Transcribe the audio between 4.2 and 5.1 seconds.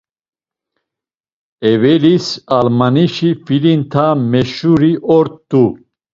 meşuri